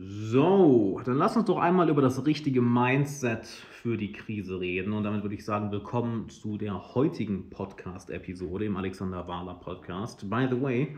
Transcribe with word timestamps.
So, 0.00 1.00
dann 1.04 1.16
lass 1.16 1.36
uns 1.36 1.46
doch 1.46 1.58
einmal 1.58 1.88
über 1.88 2.02
das 2.02 2.24
richtige 2.24 2.62
Mindset 2.62 3.46
für 3.46 3.96
die 3.96 4.12
Krise 4.12 4.60
reden. 4.60 4.92
Und 4.92 5.02
damit 5.02 5.22
würde 5.22 5.34
ich 5.34 5.44
sagen, 5.44 5.72
willkommen 5.72 6.28
zu 6.28 6.56
der 6.56 6.94
heutigen 6.94 7.50
Podcast-Episode 7.50 8.66
im 8.66 8.76
Alexander 8.76 9.26
Wahler 9.26 9.54
Podcast. 9.54 10.30
By 10.30 10.46
the 10.48 10.62
way, 10.62 10.96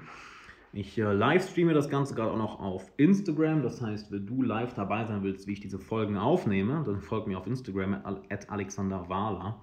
ich 0.75 0.99
äh, 0.99 1.15
livestreame 1.15 1.73
das 1.73 1.89
Ganze 1.89 2.15
gerade 2.15 2.33
auch 2.33 2.37
noch 2.37 2.61
auf 2.61 2.93
Instagram. 2.99 3.63
Das 3.63 3.81
heißt, 3.81 4.13
wenn 4.13 4.27
du 4.27 4.43
live 4.43 4.75
dabei 4.75 5.07
sein 5.07 5.23
willst, 5.23 5.47
wie 5.47 5.53
ich 5.53 5.61
diese 5.61 5.79
Folgen 5.79 6.19
aufnehme, 6.19 6.83
dann 6.85 7.01
folg 7.01 7.27
mir 7.27 7.39
auf 7.39 7.47
Instagram 7.47 8.03
at 8.29 8.51
Alexander 8.51 9.09
Wahler. 9.09 9.63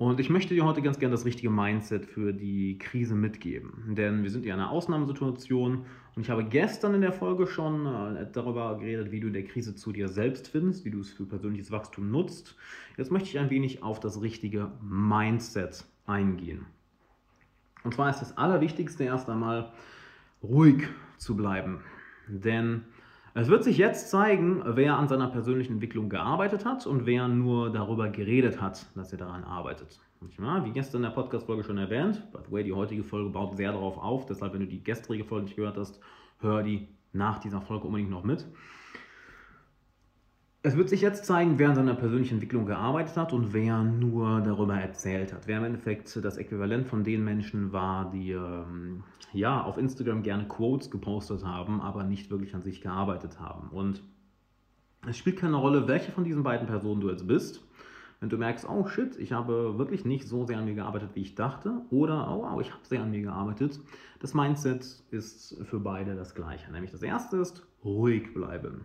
Und 0.00 0.18
ich 0.18 0.30
möchte 0.30 0.54
dir 0.54 0.64
heute 0.64 0.80
ganz 0.80 0.98
gerne 0.98 1.12
das 1.12 1.26
richtige 1.26 1.50
Mindset 1.50 2.06
für 2.06 2.32
die 2.32 2.78
Krise 2.78 3.14
mitgeben. 3.14 3.94
Denn 3.94 4.22
wir 4.22 4.30
sind 4.30 4.46
ja 4.46 4.54
in 4.54 4.60
einer 4.60 4.70
Ausnahmesituation 4.70 5.84
und 6.16 6.22
ich 6.22 6.30
habe 6.30 6.42
gestern 6.42 6.94
in 6.94 7.02
der 7.02 7.12
Folge 7.12 7.46
schon 7.46 7.84
äh, 7.84 8.26
darüber 8.32 8.78
geredet, 8.78 9.10
wie 9.10 9.20
du 9.20 9.26
in 9.26 9.34
der 9.34 9.44
Krise 9.44 9.74
zu 9.74 9.92
dir 9.92 10.08
selbst 10.08 10.48
findest, 10.48 10.86
wie 10.86 10.90
du 10.90 11.00
es 11.00 11.10
für 11.10 11.26
persönliches 11.26 11.70
Wachstum 11.70 12.10
nutzt. 12.10 12.56
Jetzt 12.96 13.10
möchte 13.10 13.28
ich 13.28 13.38
ein 13.38 13.50
wenig 13.50 13.82
auf 13.82 14.00
das 14.00 14.22
richtige 14.22 14.72
Mindset 14.80 15.84
eingehen. 16.06 16.64
Und 17.84 17.92
zwar 17.92 18.08
ist 18.08 18.20
das 18.20 18.38
Allerwichtigste 18.38 19.04
erst 19.04 19.28
einmal, 19.28 19.70
ruhig 20.42 20.88
zu 21.18 21.36
bleiben. 21.36 21.82
Denn 22.26 22.84
es 23.34 23.48
wird 23.48 23.64
sich 23.64 23.78
jetzt 23.78 24.10
zeigen, 24.10 24.62
wer 24.64 24.96
an 24.96 25.08
seiner 25.08 25.28
persönlichen 25.28 25.74
Entwicklung 25.74 26.08
gearbeitet 26.08 26.64
hat 26.64 26.86
und 26.86 27.06
wer 27.06 27.28
nur 27.28 27.70
darüber 27.70 28.08
geredet 28.08 28.60
hat, 28.60 28.86
dass 28.96 29.12
er 29.12 29.18
daran 29.18 29.44
arbeitet. 29.44 30.00
Wie 30.20 30.72
gestern 30.72 30.98
in 30.98 31.02
der 31.04 31.10
Podcast-Folge 31.10 31.62
schon 31.62 31.78
erwähnt, 31.78 32.30
by 32.32 32.38
the 32.44 32.52
way, 32.52 32.62
die 32.62 32.72
heutige 32.72 33.04
Folge 33.04 33.30
baut 33.30 33.56
sehr 33.56 33.72
darauf 33.72 33.96
auf, 33.96 34.26
deshalb, 34.26 34.52
wenn 34.52 34.60
du 34.60 34.66
die 34.66 34.82
gestrige 34.82 35.24
Folge 35.24 35.44
nicht 35.44 35.56
gehört 35.56 35.78
hast, 35.78 36.00
hör 36.40 36.62
die 36.62 36.88
nach 37.12 37.38
dieser 37.38 37.60
Folge 37.60 37.86
unbedingt 37.86 38.10
noch 38.10 38.24
mit. 38.24 38.46
Es 40.62 40.76
wird 40.76 40.90
sich 40.90 41.00
jetzt 41.00 41.24
zeigen, 41.24 41.58
wer 41.58 41.70
an 41.70 41.74
seiner 41.74 41.94
persönlichen 41.94 42.34
Entwicklung 42.34 42.66
gearbeitet 42.66 43.16
hat 43.16 43.32
und 43.32 43.54
wer 43.54 43.82
nur 43.82 44.42
darüber 44.42 44.74
erzählt 44.74 45.32
hat. 45.32 45.46
Wer 45.46 45.56
im 45.56 45.64
Endeffekt 45.64 46.22
das 46.22 46.36
Äquivalent 46.36 46.86
von 46.86 47.02
den 47.02 47.24
Menschen 47.24 47.72
war, 47.72 48.10
die 48.10 48.32
ähm, 48.32 49.02
ja 49.32 49.62
auf 49.62 49.78
Instagram 49.78 50.22
gerne 50.22 50.46
Quotes 50.48 50.90
gepostet 50.90 51.46
haben, 51.46 51.80
aber 51.80 52.04
nicht 52.04 52.30
wirklich 52.30 52.54
an 52.54 52.62
sich 52.62 52.82
gearbeitet 52.82 53.40
haben. 53.40 53.70
Und 53.70 54.02
es 55.08 55.16
spielt 55.16 55.38
keine 55.38 55.56
Rolle, 55.56 55.88
welche 55.88 56.12
von 56.12 56.24
diesen 56.24 56.42
beiden 56.42 56.66
Personen 56.66 57.00
du 57.00 57.08
jetzt 57.08 57.26
bist. 57.26 57.64
Wenn 58.20 58.28
du 58.28 58.36
merkst, 58.36 58.68
oh 58.68 58.86
shit, 58.86 59.16
ich 59.16 59.32
habe 59.32 59.78
wirklich 59.78 60.04
nicht 60.04 60.28
so 60.28 60.44
sehr 60.44 60.58
an 60.58 60.66
mir 60.66 60.74
gearbeitet, 60.74 61.12
wie 61.14 61.22
ich 61.22 61.36
dachte, 61.36 61.80
oder 61.88 62.30
oh 62.30 62.42
wow, 62.42 62.60
ich 62.60 62.70
habe 62.70 62.82
sehr 62.84 63.00
an 63.00 63.10
mir 63.10 63.22
gearbeitet. 63.22 63.80
Das 64.18 64.34
Mindset 64.34 64.84
ist 65.10 65.56
für 65.64 65.80
beide 65.80 66.16
das 66.16 66.34
gleiche. 66.34 66.70
Nämlich 66.70 66.90
das 66.90 67.00
erste 67.00 67.38
ist, 67.38 67.66
ruhig 67.82 68.34
bleiben. 68.34 68.84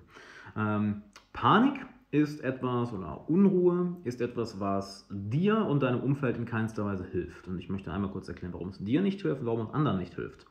Ähm, 0.55 1.01
Panik 1.35 1.85
ist 2.11 2.41
etwas 2.45 2.93
oder 2.93 3.29
Unruhe 3.29 3.97
ist 4.05 4.21
etwas, 4.21 4.61
was 4.61 5.05
dir 5.11 5.57
und 5.57 5.83
deinem 5.83 5.99
Umfeld 5.99 6.37
in 6.37 6.45
keinster 6.45 6.85
Weise 6.85 7.05
hilft. 7.05 7.49
Und 7.49 7.59
ich 7.59 7.67
möchte 7.67 7.91
einmal 7.91 8.09
kurz 8.09 8.29
erklären, 8.29 8.53
warum 8.53 8.69
es 8.69 8.79
dir 8.79 9.01
nicht 9.01 9.21
hilft 9.21 9.41
und 9.41 9.47
warum 9.47 9.67
es 9.67 9.73
anderen 9.73 9.97
nicht 9.97 10.15
hilft. 10.15 10.45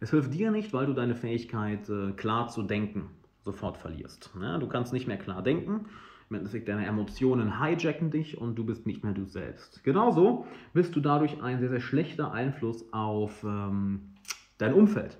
Es 0.00 0.10
hilft 0.10 0.34
dir 0.34 0.50
nicht, 0.50 0.72
weil 0.72 0.86
du 0.86 0.92
deine 0.92 1.14
Fähigkeit, 1.14 1.88
äh, 1.88 2.10
klar 2.12 2.48
zu 2.48 2.64
denken, 2.64 3.10
sofort 3.42 3.78
verlierst. 3.78 4.32
Du 4.34 4.66
kannst 4.66 4.92
nicht 4.92 5.06
mehr 5.06 5.18
klar 5.18 5.40
denken. 5.40 5.86
Im 6.28 6.36
Endeffekt, 6.36 6.68
deine 6.68 6.84
Emotionen 6.84 7.62
hijacken 7.62 8.10
dich 8.10 8.36
und 8.36 8.56
du 8.56 8.64
bist 8.64 8.86
nicht 8.86 9.04
mehr 9.04 9.12
du 9.12 9.26
selbst. 9.26 9.84
Genauso 9.84 10.46
bist 10.72 10.96
du 10.96 11.00
dadurch 11.00 11.40
ein 11.42 11.60
sehr, 11.60 11.68
sehr 11.68 11.80
schlechter 11.80 12.32
Einfluss 12.32 12.92
auf 12.92 13.44
ähm, 13.44 14.14
dein 14.58 14.74
Umfeld. 14.74 15.16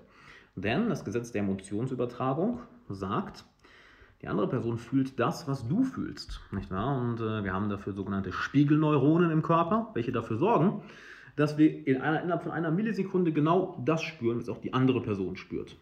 Denn 0.56 0.88
das 0.88 1.04
Gesetz 1.04 1.30
der 1.30 1.42
Emotionsübertragung 1.42 2.58
sagt, 2.88 3.44
die 4.24 4.28
andere 4.28 4.48
Person 4.48 4.78
fühlt 4.78 5.20
das, 5.20 5.46
was 5.48 5.68
du 5.68 5.84
fühlst. 5.84 6.40
Nicht 6.50 6.70
wahr? 6.70 6.98
Und 6.98 7.20
äh, 7.20 7.44
wir 7.44 7.52
haben 7.52 7.68
dafür 7.68 7.92
sogenannte 7.92 8.32
Spiegelneuronen 8.32 9.30
im 9.30 9.42
Körper, 9.42 9.90
welche 9.92 10.12
dafür 10.12 10.38
sorgen, 10.38 10.80
dass 11.36 11.58
wir 11.58 11.86
in 11.86 12.00
einer, 12.00 12.22
innerhalb 12.22 12.42
von 12.42 12.50
einer 12.50 12.70
Millisekunde 12.70 13.32
genau 13.32 13.82
das 13.84 14.02
spüren, 14.02 14.38
was 14.38 14.48
auch 14.48 14.62
die 14.62 14.72
andere 14.72 15.02
Person 15.02 15.36
spürt. 15.36 15.76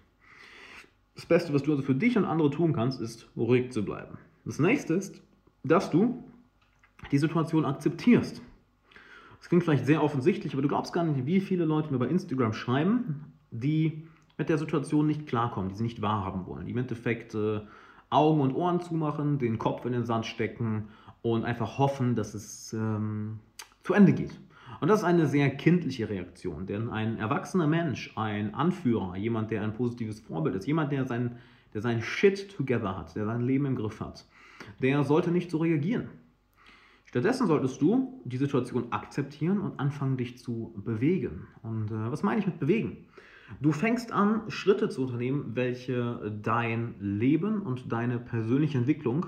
Das 1.15 1.25
Beste, 1.25 1.55
was 1.55 1.63
du 1.63 1.71
also 1.71 1.85
für 1.85 1.95
dich 1.95 2.19
und 2.19 2.25
andere 2.25 2.51
tun 2.51 2.73
kannst, 2.73 3.01
ist 3.01 3.29
ruhig 3.37 3.71
zu 3.71 3.85
bleiben. 3.85 4.19
Das 4.45 4.59
nächste 4.59 4.95
ist, 4.95 5.23
dass 5.63 5.93
du 5.93 6.25
die 7.13 7.19
Situation 7.19 7.65
akzeptierst. 7.65 8.43
Das 9.39 9.49
klingt 9.49 9.63
vielleicht 9.63 9.87
sehr 9.87 10.03
offensichtlich, 10.03 10.53
aber 10.55 10.63
du 10.63 10.69
glaubst 10.69 10.93
gar 10.93 11.05
nicht, 11.05 11.27
wie 11.27 11.39
viele 11.39 11.65
Leute 11.65 11.93
mir 11.93 11.99
bei 12.01 12.09
Instagram 12.09 12.55
schreiben, 12.55 13.33
die 13.53 14.03
mit 14.37 14.49
der 14.49 14.59
Situation 14.59 15.07
nicht 15.07 15.29
klarkommen, 15.29 15.69
die 15.69 15.77
sie 15.77 15.85
nicht 15.85 16.03
wahrhaben 16.03 16.45
wollen, 16.47 16.65
die 16.67 16.73
im 16.73 16.79
Endeffekt 16.79 17.37
äh, 17.37 17.61
Augen 18.13 18.41
und 18.41 18.55
Ohren 18.55 18.81
zumachen, 18.81 19.39
den 19.39 19.59
Kopf 19.59 19.85
in 19.85 19.93
den 19.93 20.05
Sand 20.05 20.27
stecken 20.27 20.89
und 21.23 21.45
einfach 21.45 21.79
hoffen, 21.79 22.15
dass 22.15 22.35
es 22.35 22.73
ähm, 22.73 23.39
zu 23.83 23.95
Ende 23.95 24.13
geht. 24.13 24.39
Und 24.81 24.89
das 24.89 25.01
ist 25.01 25.05
eine 25.05 25.27
sehr 25.27 25.51
kindliche 25.51 26.09
Reaktion, 26.09 26.67
denn 26.67 26.91
ein 26.91 27.19
erwachsener 27.19 27.67
Mensch, 27.67 28.13
ein 28.17 28.55
Anführer, 28.55 29.17
jemand, 29.17 29.51
der 29.51 29.63
ein 29.63 29.75
positives 29.75 30.21
Vorbild 30.21 30.57
ist, 30.57 30.67
jemand, 30.67 30.91
der 30.91 31.05
sein, 31.05 31.37
der 31.73 31.83
sein 31.83 32.03
Shit 32.03 32.57
together 32.57 32.97
hat, 32.97 33.15
der 33.15 33.25
sein 33.27 33.43
Leben 33.43 33.67
im 33.67 33.77
Griff 33.77 34.01
hat, 34.01 34.27
der 34.81 35.05
sollte 35.05 35.31
nicht 35.31 35.51
so 35.51 35.59
reagieren. 35.59 36.09
Stattdessen 37.05 37.47
solltest 37.47 37.81
du 37.81 38.23
die 38.25 38.39
Situation 38.39 38.91
akzeptieren 38.91 39.61
und 39.61 39.79
anfangen, 39.79 40.17
dich 40.17 40.39
zu 40.39 40.73
bewegen. 40.77 41.47
Und 41.63 41.91
äh, 41.91 42.11
was 42.11 42.23
meine 42.23 42.41
ich 42.41 42.47
mit 42.47 42.59
bewegen? 42.59 43.07
Du 43.61 43.73
fängst 43.73 44.13
an, 44.13 44.43
Schritte 44.49 44.89
zu 44.89 45.03
unternehmen, 45.03 45.53
welche 45.55 46.33
dein 46.43 46.95
Leben 47.01 47.63
und 47.63 47.93
deine 47.93 48.19
persönliche 48.19 48.79
Entwicklung 48.79 49.27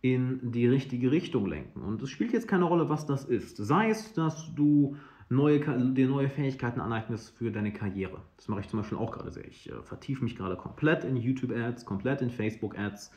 in 0.00 0.50
die 0.50 0.66
richtige 0.66 1.10
Richtung 1.10 1.46
lenken. 1.46 1.80
Und 1.80 2.02
es 2.02 2.10
spielt 2.10 2.32
jetzt 2.32 2.48
keine 2.48 2.64
Rolle, 2.64 2.88
was 2.88 3.06
das 3.06 3.24
ist. 3.24 3.56
Sei 3.56 3.88
es, 3.88 4.12
dass 4.14 4.52
du 4.54 4.96
neue, 5.28 5.60
dir 5.60 6.08
neue 6.08 6.28
Fähigkeiten 6.28 6.80
aneignest 6.80 7.36
für 7.36 7.50
deine 7.50 7.72
Karriere. 7.72 8.20
Das 8.36 8.48
mache 8.48 8.60
ich 8.60 8.68
zum 8.68 8.80
Beispiel 8.80 8.98
auch 8.98 9.12
gerade 9.12 9.30
sehr. 9.30 9.46
Ich 9.46 9.70
äh, 9.70 9.82
vertiefe 9.82 10.24
mich 10.24 10.36
gerade 10.36 10.56
komplett 10.56 11.04
in 11.04 11.16
YouTube-Ads, 11.16 11.86
komplett 11.86 12.20
in 12.20 12.30
Facebook-Ads, 12.30 13.10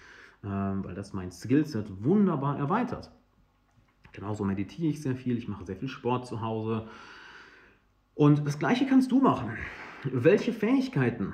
äh, 0.43 0.47
weil 0.47 0.95
das 0.95 1.13
mein 1.13 1.31
Skillset 1.31 2.03
wunderbar 2.03 2.57
erweitert. 2.57 3.11
Genauso 4.11 4.45
meditiere 4.45 4.87
ich 4.87 5.01
sehr 5.01 5.15
viel, 5.15 5.37
ich 5.37 5.47
mache 5.47 5.65
sehr 5.65 5.75
viel 5.75 5.89
Sport 5.89 6.25
zu 6.25 6.41
Hause. 6.41 6.87
Und 8.13 8.47
das 8.47 8.59
Gleiche 8.59 8.85
kannst 8.85 9.11
du 9.11 9.19
machen. 9.19 9.49
Welche 10.11 10.53
Fähigkeiten 10.53 11.33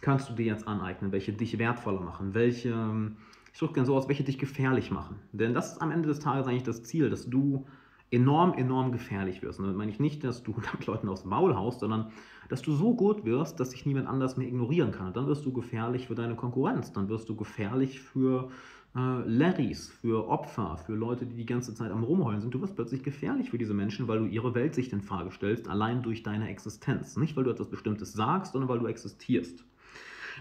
kannst 0.00 0.28
du 0.28 0.34
dir 0.34 0.46
jetzt 0.46 0.68
aneignen, 0.68 1.12
welche 1.12 1.32
dich 1.32 1.58
wertvoller 1.58 2.00
machen, 2.00 2.34
welche, 2.34 3.12
ich 3.52 3.58
drücke 3.58 3.74
gerne 3.74 3.86
so 3.86 3.96
aus, 3.96 4.08
welche 4.08 4.24
dich 4.24 4.38
gefährlich 4.38 4.90
machen? 4.90 5.16
Denn 5.32 5.54
das 5.54 5.72
ist 5.72 5.82
am 5.82 5.90
Ende 5.90 6.08
des 6.08 6.20
Tages 6.20 6.46
eigentlich 6.46 6.62
das 6.62 6.82
Ziel, 6.84 7.10
dass 7.10 7.28
du 7.28 7.66
enorm, 8.10 8.54
enorm 8.54 8.92
gefährlich 8.92 9.42
wirst. 9.42 9.58
Und 9.58 9.64
damit 9.64 9.78
meine 9.78 9.90
ich 9.90 9.98
nicht, 9.98 10.22
dass 10.22 10.42
du 10.42 10.52
damit 10.64 10.86
Leuten 10.86 11.08
aufs 11.08 11.24
Maul 11.24 11.56
haust, 11.56 11.80
sondern 11.80 12.12
dass 12.48 12.62
du 12.62 12.72
so 12.72 12.94
gut 12.94 13.24
wirst, 13.24 13.58
dass 13.58 13.70
sich 13.70 13.86
niemand 13.86 14.06
anders 14.06 14.36
mehr 14.36 14.46
ignorieren 14.46 14.92
kann. 14.92 15.12
Dann 15.12 15.26
wirst 15.26 15.44
du 15.44 15.52
gefährlich 15.52 16.06
für 16.06 16.14
deine 16.14 16.36
Konkurrenz, 16.36 16.92
dann 16.92 17.08
wirst 17.08 17.28
du 17.28 17.34
gefährlich 17.34 18.00
für 18.00 18.50
Larrys, 18.94 19.90
für 19.90 20.28
Opfer, 20.28 20.76
für 20.76 20.94
Leute, 20.94 21.26
die 21.26 21.34
die 21.34 21.46
ganze 21.46 21.74
Zeit 21.74 21.90
am 21.90 22.04
Rumheulen 22.04 22.40
sind. 22.40 22.54
Du 22.54 22.60
wirst 22.60 22.76
plötzlich 22.76 23.02
gefährlich 23.02 23.50
für 23.50 23.58
diese 23.58 23.74
Menschen, 23.74 24.06
weil 24.06 24.20
du 24.20 24.26
ihre 24.26 24.54
Weltsicht 24.54 24.92
in 24.92 25.02
Frage 25.02 25.32
stellst, 25.32 25.68
allein 25.68 26.02
durch 26.02 26.22
deine 26.22 26.48
Existenz. 26.48 27.16
Nicht, 27.16 27.36
weil 27.36 27.42
du 27.42 27.50
etwas 27.50 27.68
Bestimmtes 27.68 28.12
sagst, 28.12 28.52
sondern 28.52 28.68
weil 28.68 28.78
du 28.78 28.86
existierst. 28.86 29.64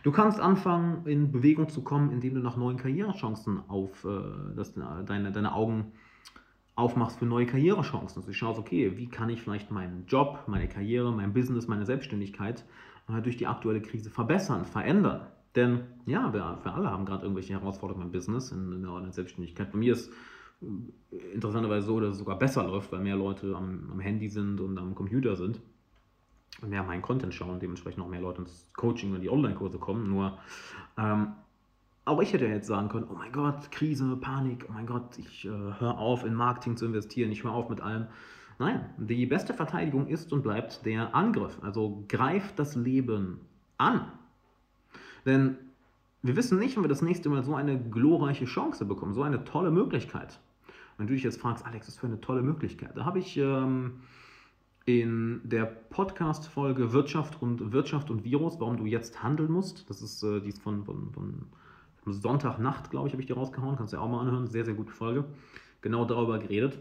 Du 0.03 0.11
kannst 0.11 0.39
anfangen, 0.39 1.05
in 1.07 1.31
Bewegung 1.31 1.69
zu 1.69 1.81
kommen, 1.83 2.11
indem 2.11 2.35
du 2.35 2.41
nach 2.41 2.55
neuen 2.55 2.77
Karrierechancen 2.77 3.61
auf 3.69 4.05
äh, 4.05 4.21
das, 4.55 4.73
deine, 4.73 5.31
deine 5.31 5.53
Augen 5.55 5.91
aufmachst 6.75 7.19
für 7.19 7.25
neue 7.25 7.47
Karrierechancen. 7.47 8.17
Also 8.17 8.27
du 8.27 8.33
schaust, 8.33 8.59
okay, 8.59 8.97
wie 8.97 9.07
kann 9.07 9.29
ich 9.29 9.41
vielleicht 9.41 9.71
meinen 9.71 10.05
Job, 10.07 10.43
meine 10.47 10.67
Karriere, 10.67 11.11
mein 11.11 11.33
Business, 11.33 11.67
meine 11.67 11.85
Selbstständigkeit 11.85 12.65
äh, 13.09 13.21
durch 13.21 13.37
die 13.37 13.47
aktuelle 13.47 13.81
Krise 13.81 14.11
verbessern, 14.11 14.65
verändern. 14.65 15.27
Denn 15.55 15.81
ja, 16.05 16.33
wir, 16.33 16.59
wir 16.63 16.73
alle 16.73 16.89
haben 16.89 17.05
gerade 17.05 17.23
irgendwelche 17.23 17.53
Herausforderungen 17.53 18.07
im 18.07 18.11
Business, 18.11 18.51
in, 18.51 18.73
in 18.73 18.81
der 18.81 19.11
Selbstständigkeit. 19.11 19.71
Bei 19.71 19.77
mir 19.77 19.93
ist 19.93 20.11
äh, 20.61 21.15
interessanterweise 21.33 21.85
so, 21.85 21.99
dass 21.99 22.13
es 22.13 22.19
sogar 22.19 22.39
besser 22.39 22.63
läuft, 22.63 22.91
weil 22.91 23.01
mehr 23.01 23.15
Leute 23.15 23.55
am, 23.55 23.89
am 23.91 23.99
Handy 23.99 24.29
sind 24.29 24.59
und 24.59 24.77
am 24.77 24.95
Computer 24.95 25.35
sind 25.35 25.61
und 26.61 26.69
mehr 26.69 26.83
meinen 26.83 27.01
Content 27.01 27.33
schauen, 27.33 27.59
dementsprechend 27.59 27.99
noch 27.99 28.09
mehr 28.09 28.21
Leute 28.21 28.41
ins 28.41 28.67
Coaching 28.73 29.11
oder 29.11 29.19
die 29.19 29.29
Online-Kurse 29.29 29.77
kommen. 29.77 30.09
Nur 30.09 30.37
ähm, 30.97 31.33
auch 32.05 32.21
ich 32.21 32.33
hätte 32.33 32.45
jetzt 32.45 32.67
sagen 32.67 32.89
können, 32.89 33.07
oh 33.09 33.15
mein 33.15 33.31
Gott, 33.31 33.71
Krise, 33.71 34.17
Panik, 34.17 34.65
oh 34.69 34.73
mein 34.73 34.85
Gott, 34.85 35.17
ich 35.17 35.45
äh, 35.45 35.49
höre 35.49 35.97
auf, 35.97 36.25
in 36.25 36.33
Marketing 36.33 36.77
zu 36.77 36.85
investieren, 36.85 37.31
ich 37.31 37.43
höre 37.43 37.53
auf 37.53 37.69
mit 37.69 37.81
allem. 37.81 38.07
Nein, 38.59 38.89
die 38.97 39.25
beste 39.25 39.53
Verteidigung 39.53 40.07
ist 40.07 40.31
und 40.31 40.43
bleibt 40.43 40.85
der 40.85 41.15
Angriff. 41.15 41.57
Also 41.61 42.03
greift 42.07 42.59
das 42.59 42.75
Leben 42.75 43.39
an. 43.77 44.11
Denn 45.25 45.57
wir 46.21 46.35
wissen 46.35 46.59
nicht, 46.59 46.75
wenn 46.75 46.83
wir 46.83 46.89
das 46.89 47.01
nächste 47.01 47.29
Mal 47.29 47.43
so 47.43 47.55
eine 47.55 47.79
glorreiche 47.79 48.45
Chance 48.45 48.85
bekommen, 48.85 49.13
so 49.13 49.23
eine 49.23 49.43
tolle 49.43 49.71
Möglichkeit. 49.71 50.39
Wenn 50.97 51.07
du 51.07 51.13
dich 51.13 51.23
jetzt 51.23 51.41
fragst, 51.41 51.65
Alex, 51.65 51.87
was 51.87 51.97
für 51.97 52.07
eine 52.07 52.21
tolle 52.21 52.41
Möglichkeit. 52.41 52.91
Da 52.95 53.05
habe 53.05 53.19
ich 53.19 53.37
ähm, 53.37 54.01
in 54.85 55.41
der 55.43 55.65
Podcast-Folge 55.65 56.93
Wirtschaft 56.93 57.41
und 57.41 57.71
Wirtschaft 57.71 58.09
und 58.09 58.23
Virus, 58.23 58.59
warum 58.59 58.77
du 58.77 58.85
jetzt 58.85 59.23
handeln 59.23 59.51
musst, 59.51 59.89
das 59.89 60.01
ist, 60.01 60.23
äh, 60.23 60.39
die 60.39 60.49
ist 60.49 60.61
von, 60.61 60.83
von, 60.85 61.11
von 61.13 61.47
Sonntagnacht, 62.05 62.91
glaube 62.91 63.07
ich, 63.07 63.13
habe 63.13 63.21
ich 63.21 63.27
die 63.27 63.33
rausgehauen. 63.33 63.75
Kannst 63.77 63.93
du 63.93 63.97
ja 63.97 64.03
auch 64.03 64.09
mal 64.09 64.21
anhören. 64.21 64.47
Sehr, 64.47 64.65
sehr 64.65 64.73
gute 64.73 64.91
Folge. 64.91 65.25
Genau 65.81 66.05
darüber 66.05 66.39
geredet, 66.39 66.75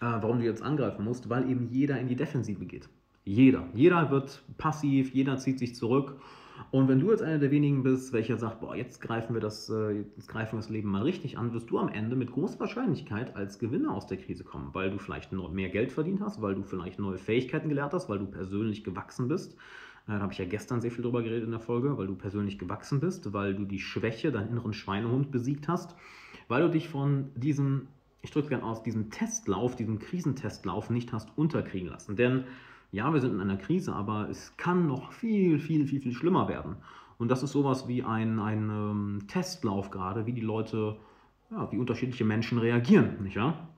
äh, 0.00 0.06
warum 0.06 0.38
du 0.38 0.44
jetzt 0.44 0.62
angreifen 0.62 1.04
musst, 1.04 1.28
weil 1.28 1.50
eben 1.50 1.68
jeder 1.70 1.98
in 1.98 2.08
die 2.08 2.16
Defensive 2.16 2.64
geht. 2.64 2.88
Jeder. 3.24 3.66
Jeder 3.74 4.10
wird 4.10 4.42
passiv, 4.58 5.12
jeder 5.14 5.38
zieht 5.38 5.58
sich 5.58 5.74
zurück. 5.74 6.16
Und 6.70 6.88
wenn 6.88 7.00
du 7.00 7.10
jetzt 7.10 7.22
einer 7.22 7.38
der 7.38 7.50
wenigen 7.50 7.82
bist, 7.82 8.12
welcher 8.12 8.36
sagt, 8.36 8.60
boah, 8.60 8.76
jetzt 8.76 9.00
greifen 9.00 9.34
wir 9.34 9.40
das, 9.40 9.68
äh, 9.70 10.04
jetzt 10.16 10.28
greifen 10.28 10.52
wir 10.52 10.60
das 10.60 10.70
Leben 10.70 10.90
mal 10.90 11.02
richtig 11.02 11.38
an, 11.38 11.52
wirst 11.52 11.70
du 11.70 11.78
am 11.78 11.88
Ende 11.88 12.16
mit 12.16 12.32
großer 12.32 12.58
Wahrscheinlichkeit 12.60 13.36
als 13.36 13.58
Gewinner 13.58 13.92
aus 13.92 14.06
der 14.06 14.18
Krise 14.18 14.44
kommen, 14.44 14.70
weil 14.72 14.90
du 14.90 14.98
vielleicht 14.98 15.32
mehr 15.32 15.68
Geld 15.68 15.92
verdient 15.92 16.20
hast, 16.20 16.42
weil 16.42 16.54
du 16.54 16.62
vielleicht 16.62 16.98
neue 16.98 17.18
Fähigkeiten 17.18 17.68
gelernt 17.68 17.92
hast, 17.92 18.08
weil 18.08 18.18
du 18.18 18.26
persönlich 18.26 18.84
gewachsen 18.84 19.28
bist. 19.28 19.54
Äh, 20.06 20.12
da 20.12 20.20
habe 20.20 20.32
ich 20.32 20.38
ja 20.38 20.44
gestern 20.44 20.80
sehr 20.80 20.90
viel 20.90 21.02
drüber 21.02 21.22
geredet 21.22 21.44
in 21.44 21.50
der 21.50 21.60
Folge, 21.60 21.96
weil 21.98 22.06
du 22.06 22.14
persönlich 22.14 22.58
gewachsen 22.58 23.00
bist, 23.00 23.32
weil 23.32 23.54
du 23.54 23.64
die 23.64 23.80
Schwäche, 23.80 24.32
deinen 24.32 24.50
inneren 24.50 24.72
Schweinehund 24.72 25.30
besiegt 25.30 25.68
hast, 25.68 25.96
weil 26.48 26.62
du 26.62 26.70
dich 26.70 26.88
von 26.88 27.30
diesem, 27.34 27.88
ich 28.22 28.30
drücke 28.30 28.44
es 28.44 28.50
gerne 28.50 28.64
aus, 28.64 28.82
diesem 28.82 29.10
Testlauf, 29.10 29.76
diesem 29.76 29.98
Krisentestlauf 29.98 30.90
nicht 30.90 31.12
hast 31.12 31.36
unterkriegen 31.36 31.88
lassen. 31.88 32.16
Denn 32.16 32.44
ja, 32.94 33.12
wir 33.12 33.20
sind 33.20 33.34
in 33.34 33.40
einer 33.40 33.56
Krise, 33.56 33.92
aber 33.92 34.28
es 34.30 34.56
kann 34.56 34.86
noch 34.86 35.10
viel, 35.12 35.58
viel, 35.58 35.86
viel, 35.86 36.00
viel 36.00 36.12
schlimmer 36.12 36.48
werden. 36.48 36.76
Und 37.18 37.28
das 37.28 37.42
ist 37.42 37.50
sowas 37.50 37.88
wie 37.88 38.04
ein, 38.04 38.38
ein 38.38 38.70
ähm, 38.70 39.18
Testlauf 39.26 39.90
gerade, 39.90 40.26
wie 40.26 40.32
die 40.32 40.40
Leute, 40.40 40.96
ja, 41.50 41.70
wie 41.72 41.78
unterschiedliche 41.78 42.24
Menschen 42.24 42.58
reagieren, 42.58 43.22
nicht 43.22 43.36
wahr? 43.36 43.68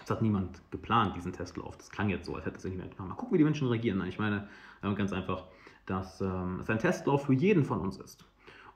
Das 0.00 0.10
hat 0.10 0.20
niemand 0.20 0.60
geplant, 0.70 1.16
diesen 1.16 1.32
Testlauf. 1.32 1.78
Das 1.78 1.90
klang 1.90 2.10
jetzt 2.10 2.26
so, 2.26 2.34
als 2.34 2.44
hätte 2.44 2.58
es 2.58 2.64
irgendjemand 2.64 2.92
geplant. 2.92 3.10
Mal 3.10 3.16
gucken, 3.16 3.34
wie 3.34 3.38
die 3.38 3.44
Menschen 3.44 3.68
reagieren. 3.68 4.04
Ich 4.06 4.18
meine, 4.18 4.46
ganz 4.82 5.12
einfach, 5.14 5.44
dass 5.86 6.20
ähm, 6.20 6.58
es 6.60 6.68
ein 6.68 6.78
Testlauf 6.78 7.24
für 7.24 7.32
jeden 7.32 7.64
von 7.64 7.80
uns 7.80 7.96
ist. 7.96 8.26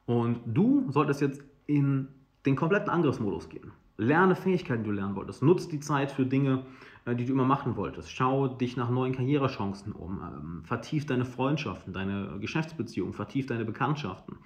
Und 0.07 0.41
du 0.47 0.91
solltest 0.91 1.21
jetzt 1.21 1.45
in 1.67 2.09
den 2.47 2.57
kompletten 2.57 2.89
Angriffsmodus 2.89 3.51
gehen. 3.51 3.73
Lerne 3.99 4.35
Fähigkeiten, 4.35 4.85
die 4.85 4.89
du 4.89 4.97
lernen 4.97 5.15
wolltest. 5.17 5.43
Nutz 5.43 5.69
die 5.69 5.81
Zeit 5.81 6.11
für 6.11 6.25
Dinge, 6.25 6.65
äh, 6.65 6.65
die 7.07 7.25
du 7.25 7.33
immer 7.33 7.45
machen 7.45 7.77
wolltest. 7.77 8.11
Schau 8.11 8.49
dich 8.49 8.77
nach 8.77 8.91
neuen 8.91 9.15
Karrierechancen 9.15 9.93
um. 9.93 10.21
Ähm, 10.23 10.63
vertief 10.65 11.07
deine 11.07 11.25
Freundschaften, 11.25 11.93
deine 11.93 12.39
Geschäftsbeziehungen, 12.41 13.15
vertief 13.15 13.47
deine 13.47 13.65
Bekanntschaften. 13.65 14.39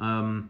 Ähm, 0.00 0.48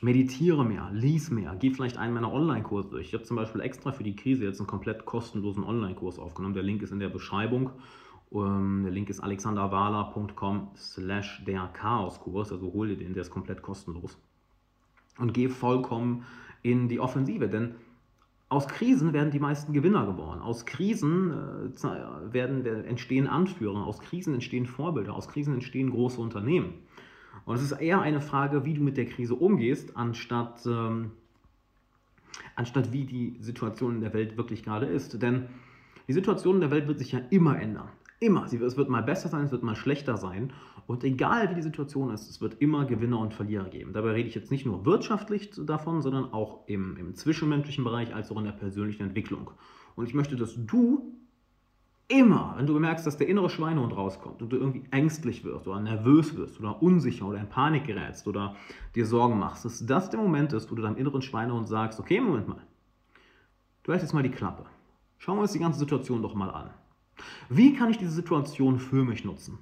meditiere 0.00 0.64
mehr, 0.64 0.90
lies 0.92 1.30
mehr, 1.30 1.56
geh 1.58 1.70
vielleicht 1.70 1.96
einen 1.96 2.14
meiner 2.14 2.32
Online-Kurse 2.32 2.90
durch. 2.90 3.08
Ich 3.08 3.14
habe 3.14 3.24
zum 3.24 3.36
Beispiel 3.36 3.60
extra 3.60 3.92
für 3.92 4.04
die 4.04 4.16
Krise 4.16 4.44
jetzt 4.44 4.60
einen 4.60 4.66
komplett 4.66 5.04
kostenlosen 5.04 5.64
Online-Kurs 5.64 6.18
aufgenommen. 6.18 6.54
Der 6.54 6.62
Link 6.62 6.82
ist 6.82 6.92
in 6.92 7.00
der 7.00 7.08
Beschreibung. 7.08 7.70
Ähm, 8.32 8.82
der 8.84 8.92
Link 8.92 9.10
ist 9.10 9.20
alexanderwala.com 9.20 10.70
slash 10.76 11.42
der 11.46 11.68
Chaoskurs. 11.68 12.52
Also 12.52 12.72
hol 12.72 12.88
dir 12.88 12.96
den, 12.96 13.14
der 13.14 13.22
ist 13.22 13.30
komplett 13.30 13.62
kostenlos. 13.62 14.18
Und 15.18 15.34
geh 15.34 15.48
vollkommen 15.48 16.24
in 16.62 16.88
die 16.88 17.00
Offensive, 17.00 17.48
denn 17.48 17.74
aus 18.50 18.66
Krisen 18.66 19.12
werden 19.12 19.30
die 19.30 19.38
meisten 19.38 19.72
Gewinner 19.72 20.04
geboren. 20.04 20.40
Aus 20.40 20.66
Krisen 20.66 21.30
äh, 21.30 22.32
werden, 22.32 22.66
entstehen 22.84 23.28
Anführer, 23.28 23.86
aus 23.86 24.00
Krisen 24.00 24.34
entstehen 24.34 24.66
Vorbilder, 24.66 25.14
aus 25.14 25.28
Krisen 25.28 25.54
entstehen 25.54 25.90
große 25.90 26.20
Unternehmen. 26.20 26.74
Und 27.44 27.56
es 27.56 27.62
ist 27.62 27.72
eher 27.72 28.00
eine 28.00 28.20
Frage, 28.20 28.64
wie 28.64 28.74
du 28.74 28.82
mit 28.82 28.96
der 28.96 29.06
Krise 29.06 29.36
umgehst, 29.36 29.96
anstatt, 29.96 30.66
ähm, 30.66 31.12
anstatt 32.56 32.92
wie 32.92 33.04
die 33.04 33.36
Situation 33.40 33.94
in 33.94 34.00
der 34.00 34.12
Welt 34.12 34.36
wirklich 34.36 34.64
gerade 34.64 34.86
ist. 34.86 35.22
Denn 35.22 35.46
die 36.08 36.12
Situation 36.12 36.56
in 36.56 36.60
der 36.60 36.72
Welt 36.72 36.88
wird 36.88 36.98
sich 36.98 37.12
ja 37.12 37.20
immer 37.30 37.56
ändern. 37.58 37.88
Immer. 38.22 38.44
Es 38.44 38.76
wird 38.76 38.88
mal 38.90 39.02
besser 39.02 39.30
sein, 39.30 39.46
es 39.46 39.50
wird 39.50 39.62
mal 39.62 39.74
schlechter 39.74 40.18
sein. 40.18 40.52
Und 40.86 41.04
egal 41.04 41.50
wie 41.50 41.54
die 41.54 41.62
Situation 41.62 42.10
ist, 42.12 42.28
es 42.28 42.42
wird 42.42 42.60
immer 42.60 42.84
Gewinner 42.84 43.18
und 43.18 43.32
Verlierer 43.32 43.70
geben. 43.70 43.94
Dabei 43.94 44.10
rede 44.10 44.28
ich 44.28 44.34
jetzt 44.34 44.50
nicht 44.50 44.66
nur 44.66 44.84
wirtschaftlich 44.84 45.50
davon, 45.56 46.02
sondern 46.02 46.32
auch 46.34 46.66
im, 46.66 46.98
im 46.98 47.14
zwischenmenschlichen 47.14 47.82
Bereich 47.82 48.14
als 48.14 48.30
auch 48.30 48.36
in 48.36 48.44
der 48.44 48.52
persönlichen 48.52 49.04
Entwicklung. 49.04 49.50
Und 49.96 50.06
ich 50.06 50.12
möchte, 50.12 50.36
dass 50.36 50.54
du 50.54 51.16
immer, 52.08 52.54
wenn 52.58 52.66
du 52.66 52.74
bemerkst, 52.74 53.06
dass 53.06 53.16
der 53.16 53.28
innere 53.28 53.48
Schweinehund 53.48 53.96
rauskommt 53.96 54.42
und 54.42 54.52
du 54.52 54.56
irgendwie 54.56 54.84
ängstlich 54.90 55.44
wirst 55.44 55.66
oder 55.66 55.80
nervös 55.80 56.36
wirst 56.36 56.60
oder 56.60 56.82
unsicher 56.82 57.26
oder 57.26 57.38
in 57.38 57.48
Panik 57.48 57.84
gerätst 57.86 58.26
oder 58.26 58.56
dir 58.94 59.06
Sorgen 59.06 59.38
machst, 59.38 59.64
dass 59.64 59.86
das 59.86 60.10
der 60.10 60.20
Moment 60.20 60.52
ist, 60.52 60.70
wo 60.70 60.74
du 60.74 60.82
deinem 60.82 60.96
inneren 60.96 61.22
Schweinehund 61.22 61.68
sagst, 61.68 62.00
okay, 62.00 62.20
Moment 62.20 62.48
mal, 62.48 62.66
du 63.84 63.92
hältst 63.92 64.04
jetzt 64.04 64.12
mal 64.12 64.22
die 64.22 64.30
Klappe. 64.30 64.66
Schauen 65.18 65.36
wir 65.36 65.42
uns 65.42 65.52
die 65.52 65.58
ganze 65.58 65.78
Situation 65.78 66.20
doch 66.20 66.34
mal 66.34 66.50
an. 66.50 66.70
Wie 67.48 67.74
kann 67.74 67.90
ich 67.90 67.98
diese 67.98 68.12
Situation 68.12 68.78
für 68.78 69.04
mich 69.04 69.24
nutzen? 69.24 69.58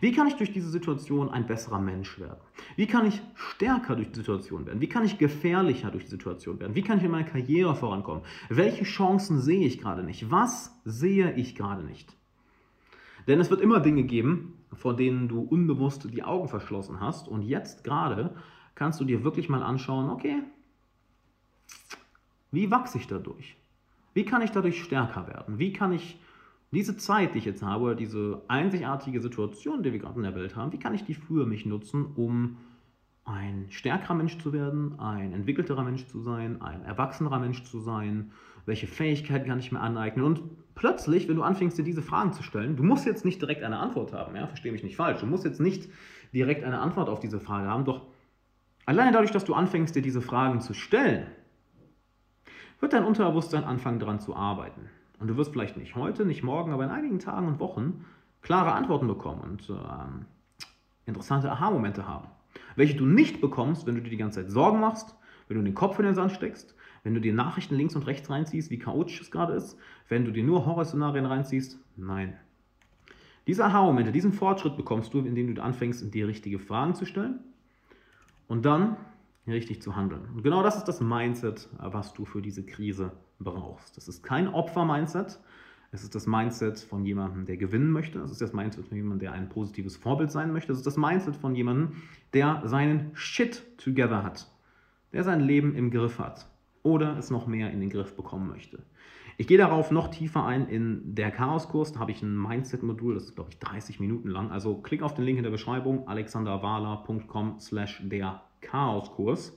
Wie 0.00 0.12
kann 0.12 0.26
ich 0.26 0.36
durch 0.36 0.52
diese 0.52 0.70
Situation 0.70 1.28
ein 1.28 1.46
besserer 1.46 1.78
Mensch 1.78 2.18
werden? 2.18 2.40
Wie 2.76 2.86
kann 2.86 3.06
ich 3.06 3.20
stärker 3.34 3.94
durch 3.94 4.10
die 4.10 4.20
Situation 4.20 4.64
werden? 4.64 4.80
Wie 4.80 4.88
kann 4.88 5.04
ich 5.04 5.18
gefährlicher 5.18 5.90
durch 5.90 6.04
die 6.04 6.10
Situation 6.10 6.58
werden? 6.58 6.74
Wie 6.74 6.82
kann 6.82 6.98
ich 6.98 7.04
in 7.04 7.10
meiner 7.10 7.28
Karriere 7.28 7.74
vorankommen? 7.74 8.22
Welche 8.48 8.84
Chancen 8.84 9.38
sehe 9.38 9.66
ich 9.66 9.78
gerade 9.78 10.02
nicht? 10.02 10.30
Was 10.30 10.80
sehe 10.84 11.34
ich 11.34 11.54
gerade 11.54 11.84
nicht? 11.84 12.16
Denn 13.26 13.40
es 13.40 13.50
wird 13.50 13.60
immer 13.60 13.80
Dinge 13.80 14.04
geben, 14.04 14.54
vor 14.72 14.96
denen 14.96 15.28
du 15.28 15.40
unbewusst 15.40 16.08
die 16.10 16.22
Augen 16.22 16.48
verschlossen 16.48 17.00
hast. 17.00 17.28
Und 17.28 17.42
jetzt 17.42 17.84
gerade 17.84 18.34
kannst 18.74 19.00
du 19.00 19.04
dir 19.04 19.24
wirklich 19.24 19.48
mal 19.48 19.62
anschauen, 19.62 20.08
okay, 20.08 20.42
wie 22.50 22.70
wachse 22.70 22.98
ich 22.98 23.06
dadurch? 23.06 23.56
Wie 24.14 24.24
kann 24.24 24.40
ich 24.40 24.50
dadurch 24.50 24.82
stärker 24.82 25.26
werden? 25.26 25.58
Wie 25.58 25.72
kann 25.72 25.92
ich 25.92 26.18
diese 26.72 26.96
Zeit, 26.96 27.34
die 27.34 27.38
ich 27.38 27.44
jetzt 27.44 27.62
habe, 27.62 27.94
diese 27.96 28.42
einzigartige 28.48 29.20
Situation, 29.20 29.82
die 29.82 29.92
wir 29.92 29.98
gerade 29.98 30.16
in 30.16 30.24
der 30.24 30.34
Welt 30.34 30.56
haben, 30.56 30.72
wie 30.72 30.78
kann 30.78 30.94
ich 30.94 31.04
die 31.04 31.14
für 31.14 31.46
mich 31.46 31.64
nutzen, 31.64 32.06
um 32.16 32.58
ein 33.24 33.66
stärkerer 33.70 34.14
Mensch 34.14 34.38
zu 34.38 34.52
werden, 34.52 34.98
ein 35.00 35.32
entwickelterer 35.32 35.82
Mensch 35.82 36.06
zu 36.06 36.20
sein, 36.20 36.62
ein 36.62 36.84
erwachsenerer 36.84 37.38
Mensch 37.38 37.64
zu 37.64 37.80
sein, 37.80 38.32
welche 38.66 38.86
Fähigkeiten 38.86 39.48
kann 39.48 39.58
ich 39.58 39.72
mir 39.72 39.80
aneignen 39.80 40.24
und 40.24 40.42
plötzlich, 40.74 41.28
wenn 41.28 41.36
du 41.36 41.42
anfängst, 41.42 41.76
dir 41.76 41.84
diese 41.84 42.02
Fragen 42.02 42.32
zu 42.32 42.42
stellen, 42.42 42.76
du 42.76 42.82
musst 42.82 43.06
jetzt 43.06 43.24
nicht 43.24 43.40
direkt 43.40 43.62
eine 43.62 43.78
Antwort 43.78 44.12
haben, 44.12 44.36
ja, 44.36 44.46
verstehe 44.46 44.72
mich 44.72 44.84
nicht 44.84 44.96
falsch, 44.96 45.20
du 45.20 45.26
musst 45.26 45.44
jetzt 45.44 45.60
nicht 45.60 45.88
direkt 46.32 46.64
eine 46.64 46.80
Antwort 46.80 47.08
auf 47.08 47.20
diese 47.20 47.40
Frage 47.40 47.68
haben, 47.68 47.84
doch 47.84 48.06
alleine 48.84 49.12
dadurch, 49.12 49.32
dass 49.32 49.44
du 49.44 49.54
anfängst, 49.54 49.94
dir 49.96 50.02
diese 50.02 50.20
Fragen 50.20 50.60
zu 50.60 50.74
stellen, 50.74 51.26
wird 52.80 52.92
dein 52.92 53.04
Unterbewusstsein 53.04 53.64
anfangen, 53.64 53.98
daran 53.98 54.20
zu 54.20 54.36
arbeiten. 54.36 54.90
Und 55.18 55.28
du 55.28 55.36
wirst 55.36 55.52
vielleicht 55.52 55.76
nicht 55.76 55.94
heute, 55.94 56.24
nicht 56.24 56.42
morgen, 56.42 56.72
aber 56.72 56.84
in 56.84 56.90
einigen 56.90 57.18
Tagen 57.18 57.48
und 57.48 57.60
Wochen 57.60 58.04
klare 58.42 58.72
Antworten 58.72 59.06
bekommen 59.06 59.40
und 59.42 59.70
ähm, 59.70 60.26
interessante 61.06 61.50
Aha-Momente 61.50 62.06
haben. 62.06 62.28
Welche 62.74 62.96
du 62.96 63.06
nicht 63.06 63.40
bekommst, 63.40 63.86
wenn 63.86 63.94
du 63.94 64.02
dir 64.02 64.10
die 64.10 64.16
ganze 64.16 64.42
Zeit 64.42 64.50
Sorgen 64.50 64.80
machst, 64.80 65.16
wenn 65.48 65.56
du 65.56 65.62
den 65.62 65.74
Kopf 65.74 65.98
in 65.98 66.04
den 66.04 66.14
Sand 66.14 66.32
steckst, 66.32 66.74
wenn 67.02 67.14
du 67.14 67.20
dir 67.20 67.32
Nachrichten 67.32 67.76
links 67.76 67.94
und 67.94 68.06
rechts 68.06 68.28
reinziehst, 68.30 68.70
wie 68.70 68.78
chaotisch 68.78 69.20
es 69.20 69.30
gerade 69.30 69.54
ist, 69.54 69.78
wenn 70.08 70.24
du 70.24 70.32
dir 70.32 70.42
nur 70.42 70.66
Horrorszenarien 70.66 71.26
reinziehst. 71.26 71.78
Nein. 71.96 72.36
Diese 73.46 73.64
Aha-Momente, 73.64 74.10
diesen 74.10 74.32
Fortschritt 74.32 74.76
bekommst 74.76 75.14
du, 75.14 75.20
indem 75.20 75.54
du 75.54 75.62
anfängst, 75.62 76.12
dir 76.12 76.26
richtige 76.26 76.58
Fragen 76.58 76.94
zu 76.94 77.06
stellen 77.06 77.38
und 78.48 78.64
dann 78.64 78.96
richtig 79.52 79.82
zu 79.82 79.96
handeln. 79.96 80.22
Und 80.34 80.42
genau 80.42 80.62
das 80.62 80.76
ist 80.76 80.84
das 80.84 81.00
Mindset, 81.00 81.68
was 81.78 82.12
du 82.14 82.24
für 82.24 82.42
diese 82.42 82.64
Krise 82.64 83.12
brauchst. 83.38 83.96
Das 83.96 84.08
ist 84.08 84.22
kein 84.22 84.48
Opfer-Mindset. 84.48 85.40
Es 85.92 86.02
ist 86.02 86.14
das 86.14 86.26
Mindset 86.26 86.78
von 86.80 87.04
jemandem, 87.04 87.46
der 87.46 87.56
gewinnen 87.56 87.90
möchte. 87.90 88.18
Es 88.20 88.30
ist 88.30 88.40
das 88.40 88.52
Mindset 88.52 88.86
von 88.86 88.96
jemandem, 88.96 89.20
der 89.20 89.32
ein 89.32 89.48
positives 89.48 89.96
Vorbild 89.96 90.30
sein 90.30 90.52
möchte. 90.52 90.72
Es 90.72 90.78
ist 90.78 90.86
das 90.86 90.96
Mindset 90.96 91.36
von 91.36 91.54
jemandem, 91.54 92.02
der 92.34 92.62
seinen 92.64 93.10
Shit 93.14 93.62
together 93.78 94.22
hat. 94.22 94.50
Der 95.12 95.24
sein 95.24 95.40
Leben 95.40 95.74
im 95.74 95.90
Griff 95.90 96.18
hat. 96.18 96.48
Oder 96.82 97.16
es 97.18 97.30
noch 97.30 97.46
mehr 97.46 97.70
in 97.70 97.80
den 97.80 97.90
Griff 97.90 98.14
bekommen 98.14 98.48
möchte. 98.48 98.82
Ich 99.38 99.46
gehe 99.46 99.58
darauf 99.58 99.90
noch 99.90 100.08
tiefer 100.08 100.44
ein 100.44 100.66
in 100.68 101.14
der 101.14 101.30
Chaos-Kurs. 101.30 101.92
Da 101.92 102.00
habe 102.00 102.10
ich 102.10 102.22
ein 102.22 102.36
Mindset-Modul, 102.36 103.14
das 103.14 103.24
ist, 103.24 103.34
glaube 103.34 103.50
ich, 103.50 103.58
30 103.58 104.00
Minuten 104.00 104.28
lang. 104.28 104.50
Also 104.50 104.76
klick 104.76 105.02
auf 105.02 105.14
den 105.14 105.24
Link 105.24 105.36
in 105.36 105.44
der 105.44 105.50
Beschreibung, 105.50 106.08
alexanderwala.com 106.08 107.60
slash 107.60 108.02
der 108.04 108.42
Chaos-Kurs. 108.66 109.56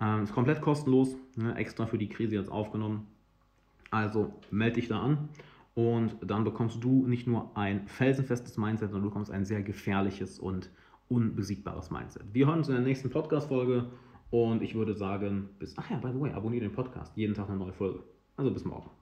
Ähm, 0.00 0.22
ist 0.22 0.32
komplett 0.32 0.62
kostenlos, 0.62 1.16
ne, 1.36 1.54
extra 1.56 1.86
für 1.86 1.98
die 1.98 2.08
Krise 2.08 2.36
jetzt 2.36 2.50
aufgenommen. 2.50 3.06
Also 3.90 4.32
melde 4.50 4.76
dich 4.76 4.88
da 4.88 5.00
an 5.00 5.28
und 5.74 6.16
dann 6.22 6.44
bekommst 6.44 6.82
du 6.82 7.06
nicht 7.06 7.26
nur 7.26 7.56
ein 7.56 7.86
felsenfestes 7.86 8.56
Mindset, 8.56 8.90
sondern 8.90 9.02
du 9.02 9.08
bekommst 9.10 9.30
ein 9.30 9.44
sehr 9.44 9.62
gefährliches 9.62 10.38
und 10.38 10.70
unbesiegbares 11.08 11.90
Mindset. 11.90 12.22
Wir 12.32 12.46
hören 12.46 12.58
uns 12.58 12.68
in 12.68 12.74
der 12.74 12.84
nächsten 12.84 13.10
Podcast-Folge 13.10 13.90
und 14.30 14.62
ich 14.62 14.74
würde 14.74 14.94
sagen, 14.94 15.48
bis, 15.58 15.76
ach 15.76 15.90
ja, 15.90 15.98
by 15.98 16.12
the 16.12 16.20
way, 16.20 16.32
abonniere 16.32 16.64
den 16.64 16.72
Podcast, 16.72 17.16
jeden 17.16 17.34
Tag 17.34 17.48
eine 17.48 17.58
neue 17.58 17.72
Folge. 17.72 18.02
Also 18.36 18.52
bis 18.52 18.64
morgen. 18.64 18.99